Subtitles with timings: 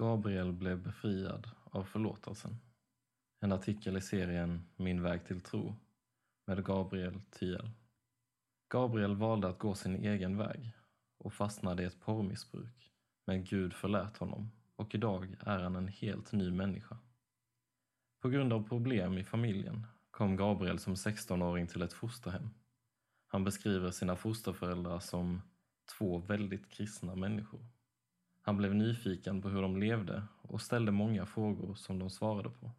[0.00, 2.56] Gabriel blev befriad av förlåtelsen.
[3.40, 5.76] En artikel i serien Min väg till tro
[6.46, 7.70] med Gabriel Thiel.
[8.68, 10.72] Gabriel valde att gå sin egen väg
[11.18, 12.90] och fastnade i ett porrmissbruk.
[13.26, 16.98] Men Gud förlät honom och idag är han en helt ny människa.
[18.20, 22.50] På grund av problem i familjen kom Gabriel som 16-åring till ett fosterhem.
[23.26, 25.42] Han beskriver sina fosterföräldrar som
[25.98, 27.60] två väldigt kristna människor.
[28.40, 32.70] Han blev nyfiken på hur de levde och ställde många frågor som de svarade på.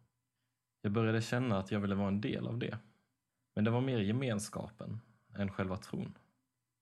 [0.82, 2.78] Jag började känna att jag ville vara en del av det.
[3.54, 5.00] Men det var mer gemenskapen
[5.34, 6.18] än själva tron.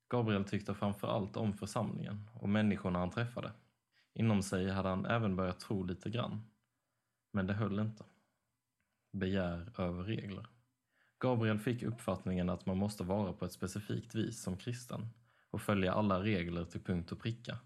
[0.09, 3.53] Gabriel tyckte framför allt om församlingen och människorna han träffade.
[4.15, 6.43] Inom sig hade han även börjat tro lite grann.
[7.33, 8.05] Men det höll inte.
[9.13, 10.47] Begär över regler.
[11.19, 15.09] Gabriel fick uppfattningen att man måste vara på ett specifikt vis som kristen
[15.51, 17.59] och följa alla regler till punkt och pricka.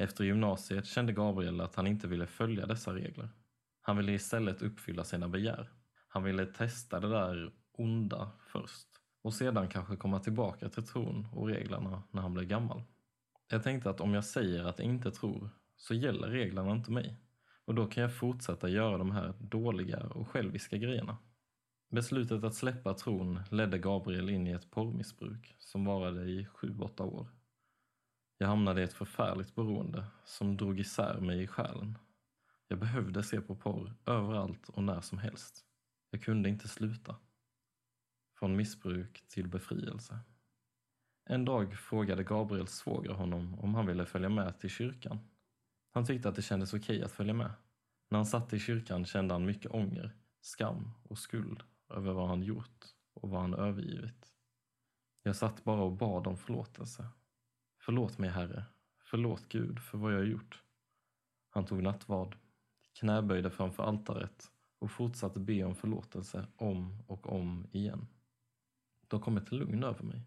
[0.00, 3.28] Efter gymnasiet kände Gabriel att han inte ville följa dessa regler.
[3.80, 5.70] Han ville istället uppfylla sina begär.
[6.08, 8.88] Han ville testa det där onda först
[9.22, 12.82] och sedan kanske komma tillbaka till tron och reglerna när han blev gammal.
[13.50, 17.16] Jag tänkte att om jag säger att jag inte tror så gäller reglerna inte mig
[17.64, 21.16] och då kan jag fortsätta göra de här dåliga och själviska grejerna.
[21.90, 27.39] Beslutet att släppa tron ledde Gabriel in i ett porrmissbruk som varade i 7-8 år.
[28.42, 31.98] Jag hamnade i ett förfärligt beroende som drog isär mig i själen.
[32.68, 35.64] Jag behövde se på porr överallt och när som helst.
[36.10, 37.16] Jag kunde inte sluta.
[38.38, 40.18] Från missbruk till befrielse.
[41.24, 45.18] En dag frågade Gabriels svåger honom om han ville följa med till kyrkan.
[45.90, 47.52] Han tyckte att det kändes okej att följa med.
[48.10, 52.42] När han satt i kyrkan kände han mycket ånger, skam och skuld över vad han
[52.42, 54.32] gjort och vad han övergivit.
[55.22, 57.08] Jag satt bara och bad om förlåtelse.
[57.82, 58.64] Förlåt mig, Herre.
[58.98, 60.62] Förlåt Gud för vad jag har gjort.
[61.50, 62.36] Han tog nattvard,
[62.98, 68.06] knäböjde framför altaret och fortsatte be om förlåtelse om och om igen.
[69.08, 70.22] Då kom ett lugn över mig.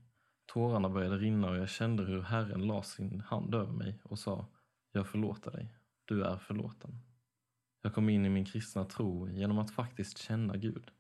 [0.46, 4.48] Tårarna började rinna och jag kände hur Herren la sin hand över mig och sa
[4.92, 5.76] Jag förlåter dig.
[6.06, 7.00] Du är förlåten.
[7.82, 10.92] Jag kom in i min kristna tro genom att faktiskt känna Gud.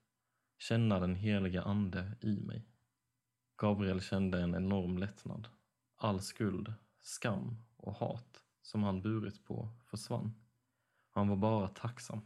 [0.57, 2.67] Känna den heliga Ande i mig.
[3.57, 5.47] Gabriel kände en enorm lättnad.
[6.03, 10.33] All skuld, skam och hat som han burit på försvann.
[11.09, 12.21] Han var bara tacksam.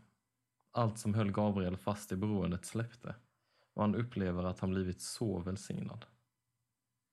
[0.71, 3.15] Allt som höll Gabriel fast i beroendet släppte
[3.73, 6.05] och han upplever att han blivit så välsignad.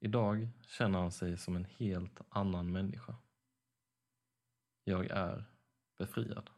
[0.01, 3.17] Idag känner han sig som en helt annan människa.
[4.85, 5.45] Jag är
[5.99, 6.51] befriad.